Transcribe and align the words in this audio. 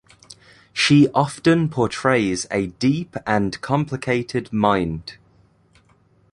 She 0.73 1.09
often 1.09 1.69
portrays 1.69 2.47
a 2.49 2.65
deep 2.65 3.15
and 3.27 3.61
complicated 3.61 4.51
mind. 4.51 5.19